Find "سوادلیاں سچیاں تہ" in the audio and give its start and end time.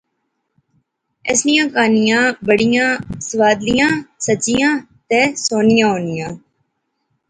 3.27-5.19